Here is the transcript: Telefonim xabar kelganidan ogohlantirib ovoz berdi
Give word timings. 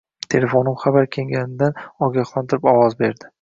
Telefonim 0.35 0.77
xabar 0.83 1.09
kelganidan 1.17 1.77
ogohlantirib 2.09 2.67
ovoz 2.73 2.99
berdi 3.05 3.29